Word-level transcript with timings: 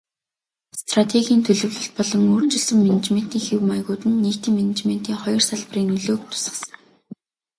Стратегийн 0.81 1.41
төлөвлөлт 1.47 1.93
болон 1.97 2.21
өөрчилсөн 2.33 2.77
менежментийн 2.85 3.45
хэв 3.47 3.59
маягууд 3.69 4.03
нь 4.09 4.21
нийтийн 4.23 4.55
менежментийн 4.59 5.17
хоёр 5.23 5.41
салбарын 5.49 5.87
нөлөөг 5.91 6.21
тусгасан. 6.31 6.71